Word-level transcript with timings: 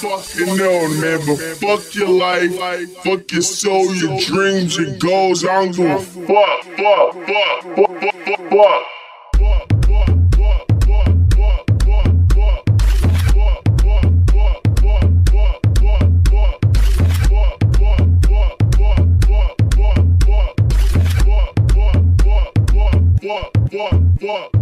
fucking 0.00 0.56
known, 0.56 1.00
man, 1.00 1.20
but 1.26 1.38
fuck 1.58 1.94
your 1.94 2.08
life, 2.08 2.56
fuck 3.02 3.30
your 3.32 3.42
soul, 3.42 3.94
your 3.94 4.18
dreams, 4.20 4.76
your 4.76 4.96
goals. 4.96 5.44
I 5.44 5.64
don't 5.64 5.76
give 5.76 5.86
a 5.86 5.98
fuck, 5.98 6.64
fuck, 6.64 7.14
fuck, 7.14 7.14
fuck, 7.26 7.76
fuck, 7.76 8.24
fuck, 8.24 8.50
fuck. 8.50 8.97
fuck. 24.18 24.57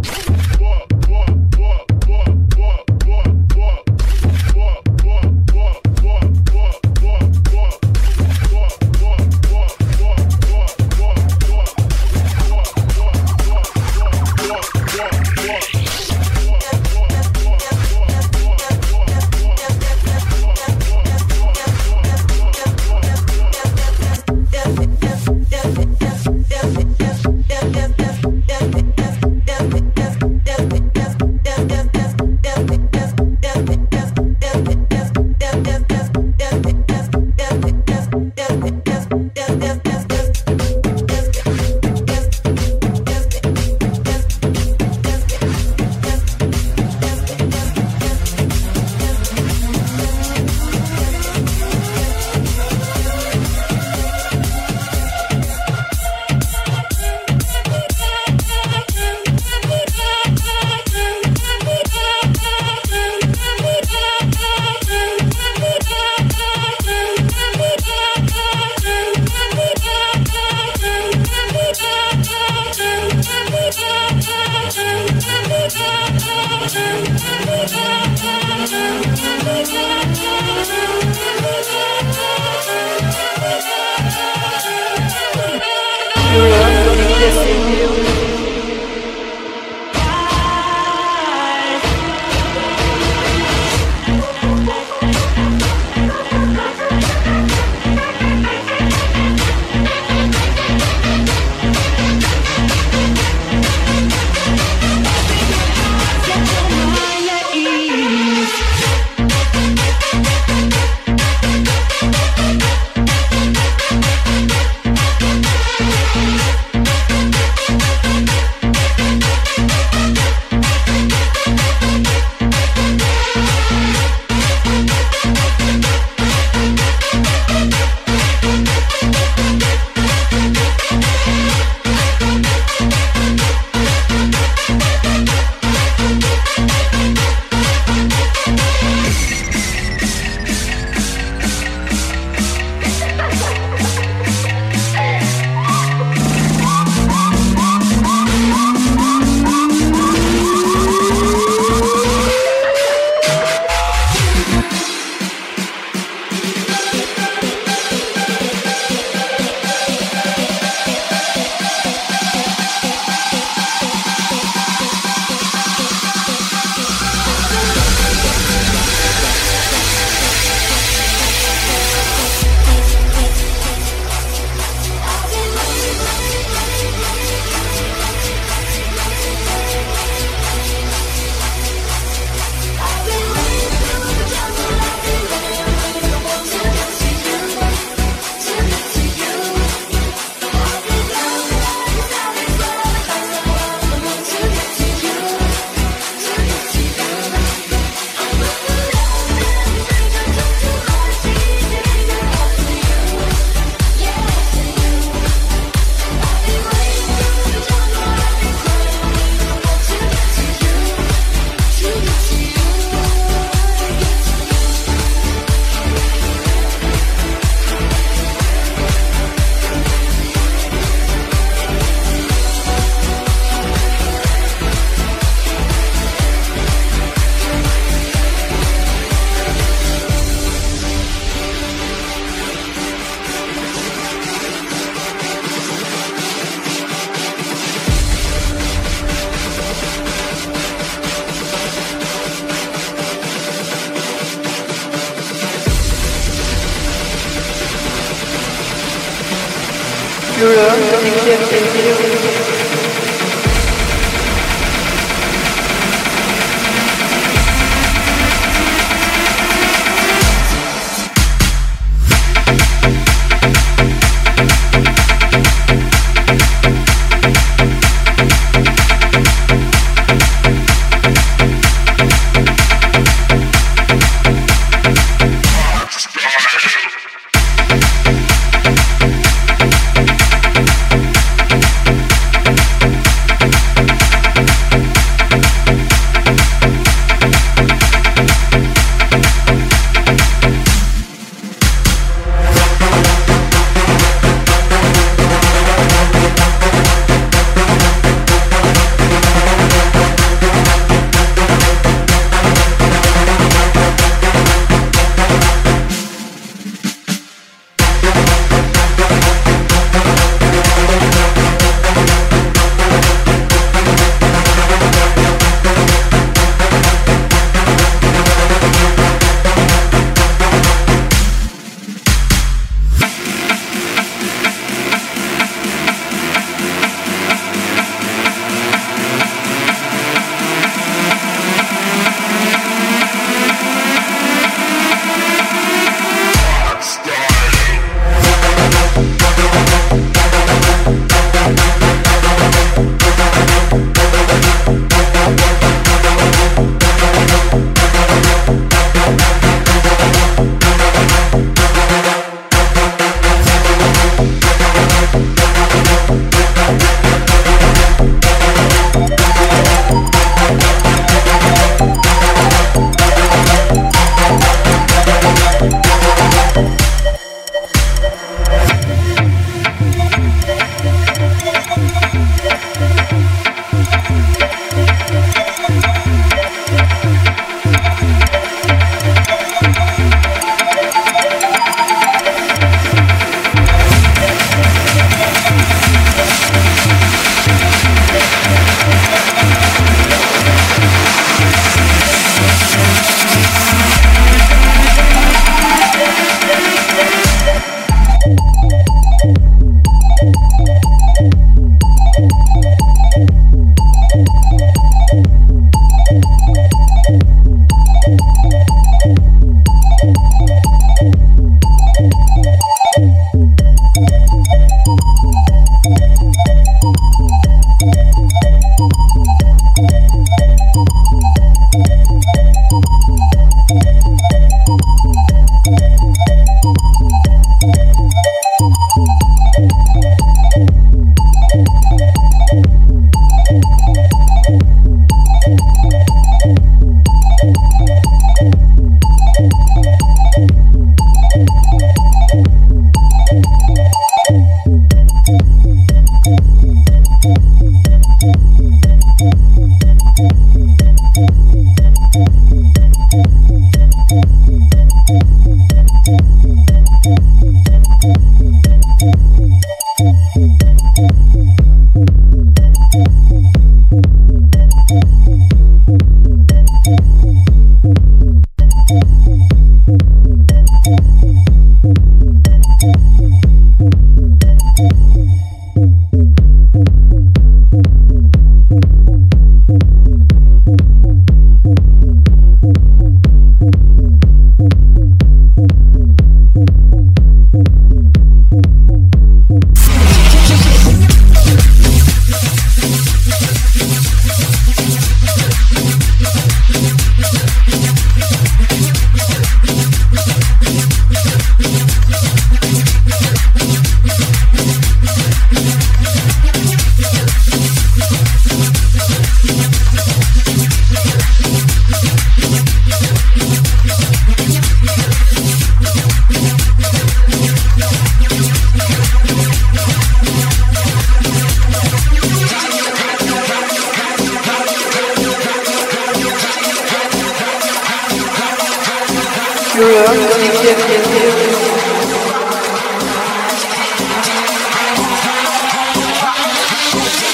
Senhor. 86.37 87.06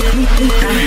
Crítica. 0.00 0.77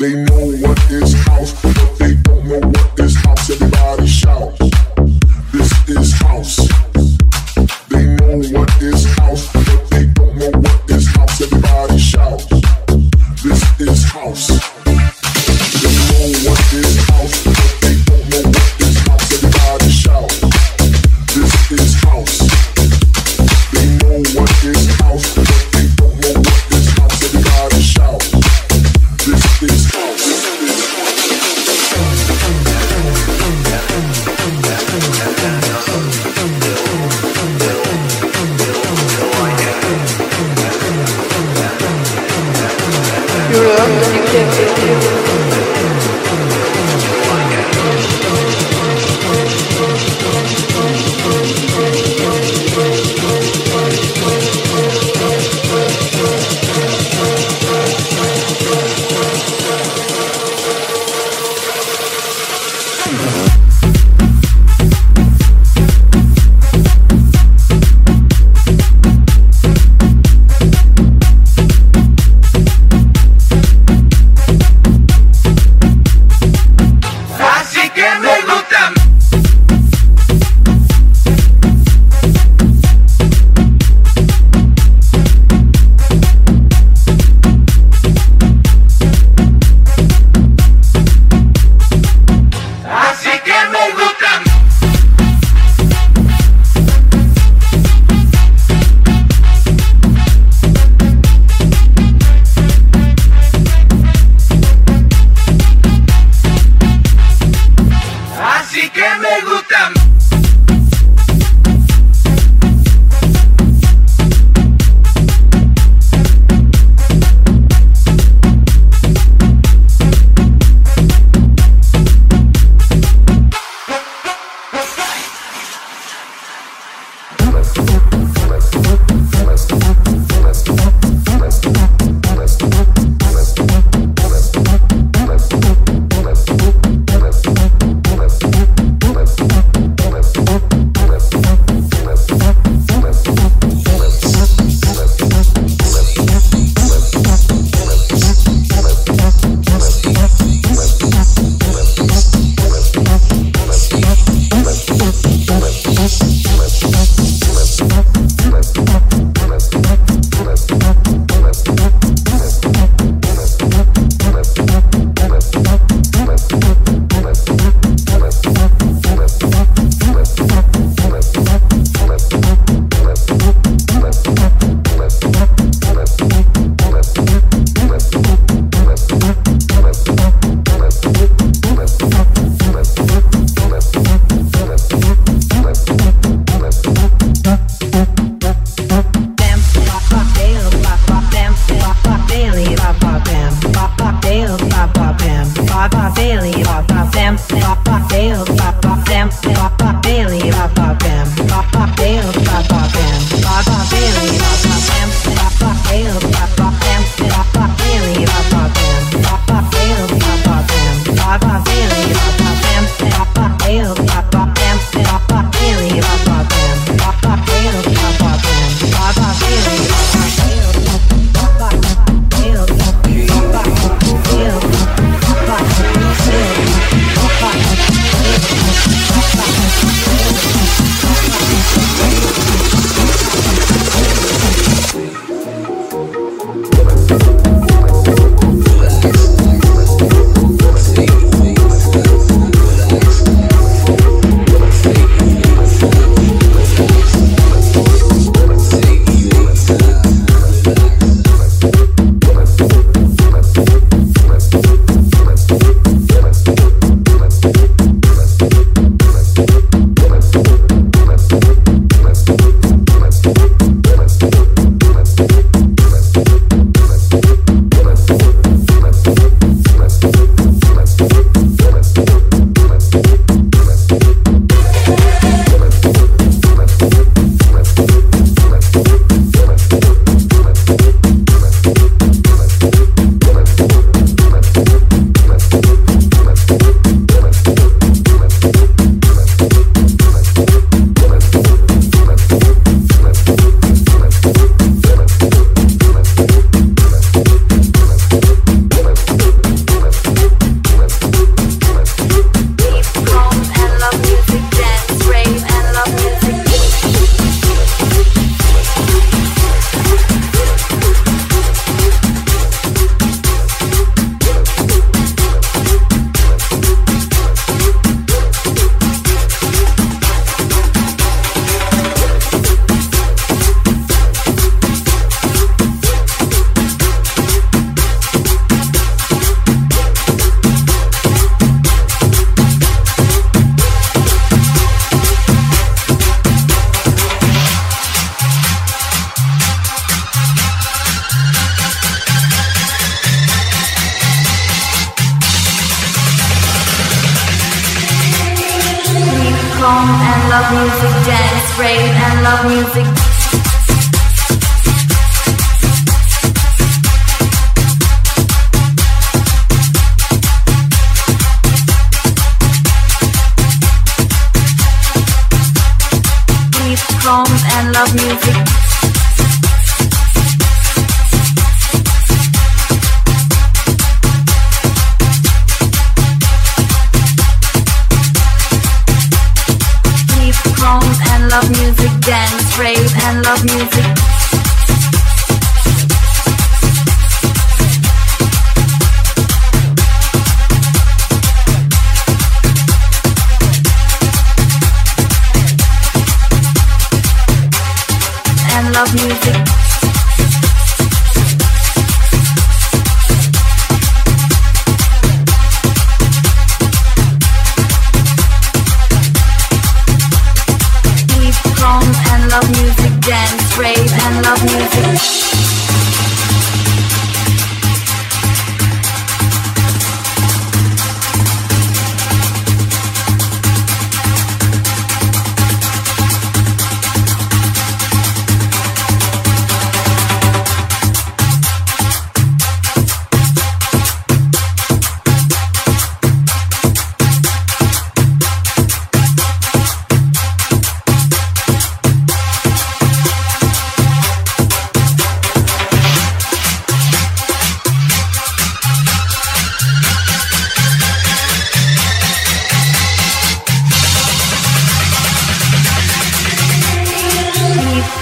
They 0.00 0.14
know 0.14 0.52
what 0.60 0.78
is 0.92 1.12
house, 1.26 1.60
but 1.60 1.74
they 1.98 2.14
don't 2.14 2.44
know 2.46 2.60
what 2.60 2.87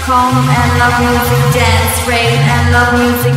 calm 0.07 0.33
and 0.37 0.79
love 0.79 0.99
music, 1.01 1.53
dance, 1.53 2.07
rave 2.07 2.39
and 2.55 2.71
love 2.71 2.93
music. 2.93 3.35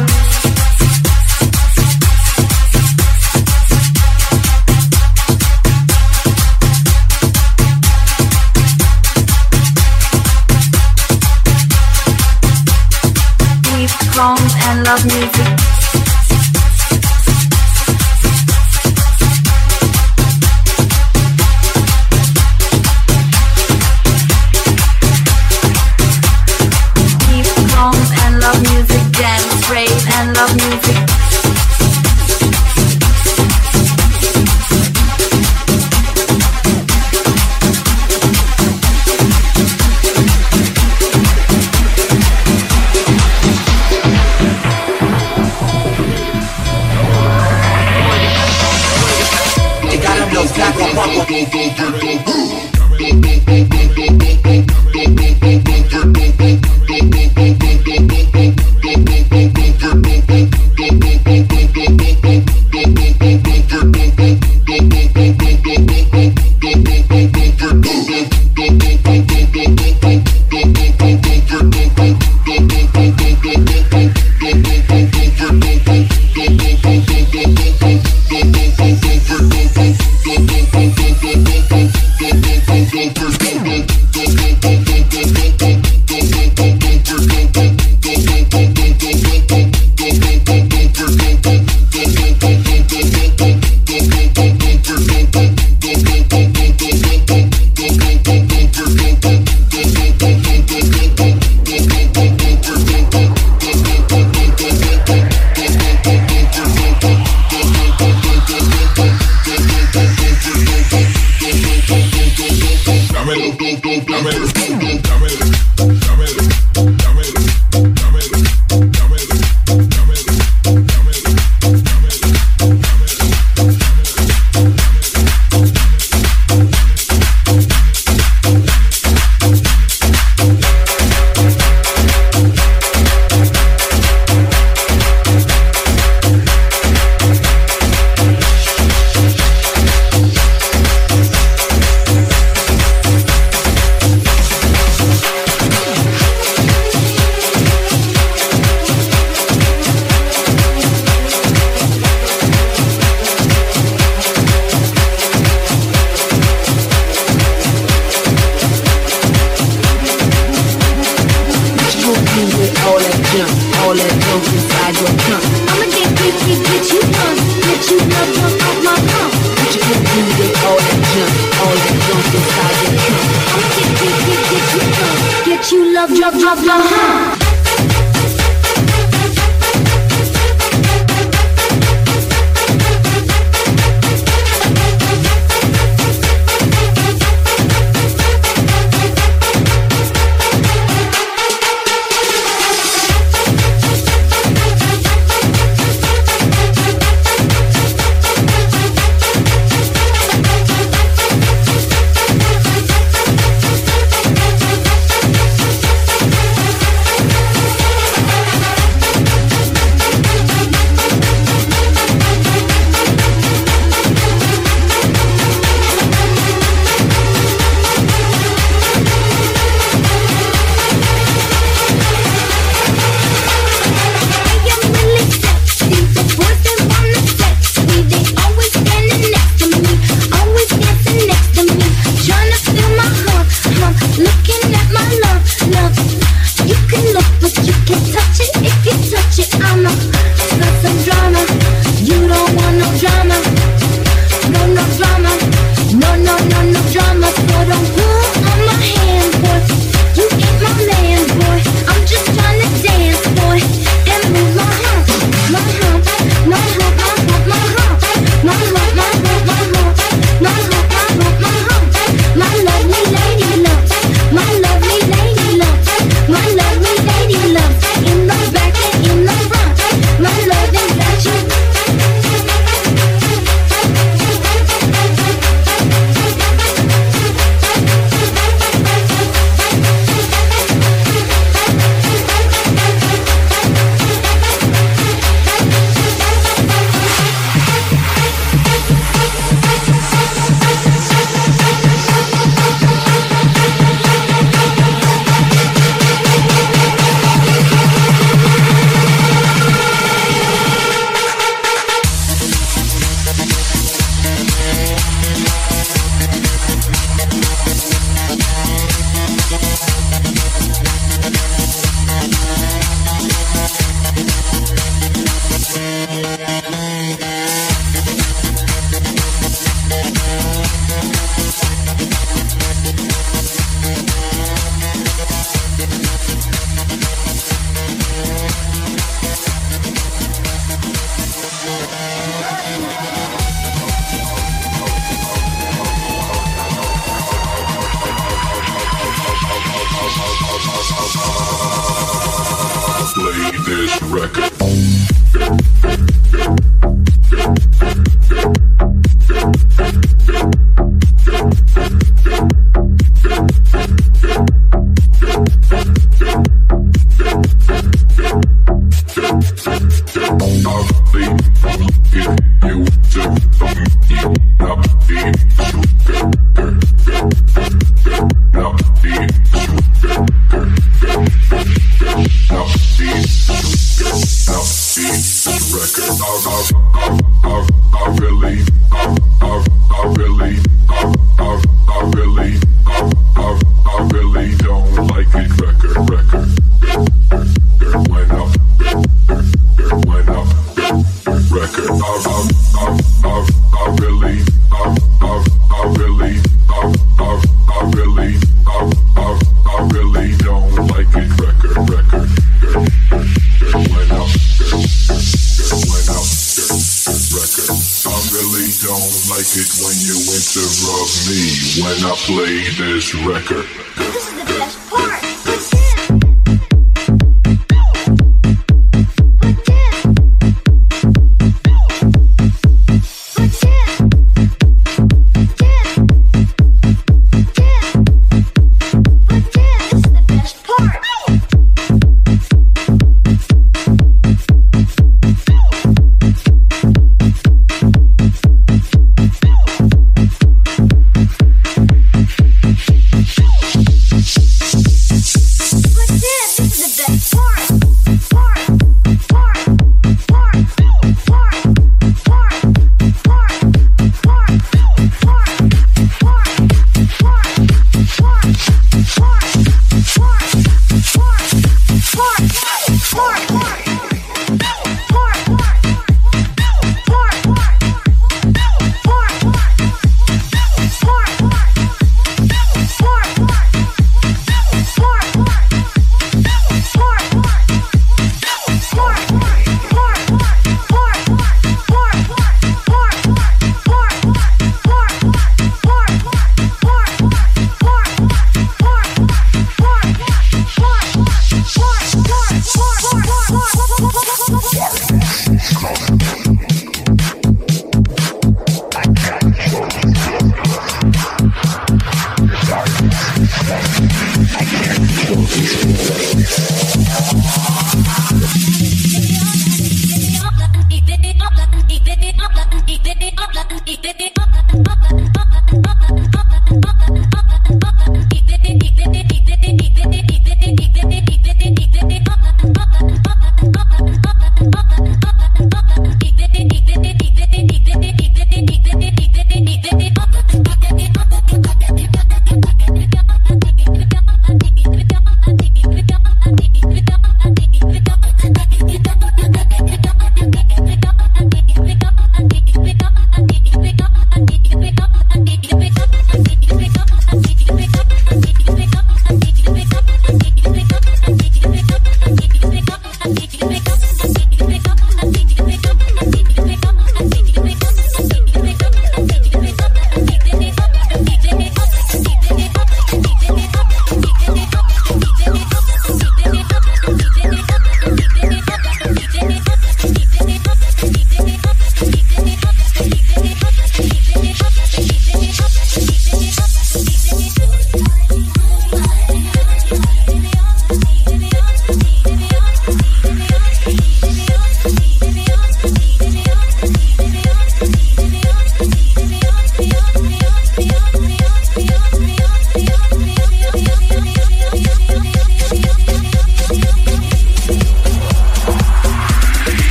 Calm 14.15 14.39
and 14.69 14.85
love 14.85 15.05
music. 15.07 15.60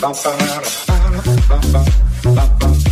ba 0.00 0.12
ba 0.12 0.32
ba 0.86 1.58
ba 1.72 1.84
ba 2.34 2.44
ba 2.60 2.85